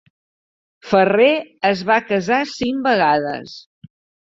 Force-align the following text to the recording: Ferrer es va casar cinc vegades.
Ferrer 0.93 1.27
es 1.71 1.85
va 1.91 1.99
casar 2.09 2.41
cinc 2.55 2.91
vegades. 2.91 3.57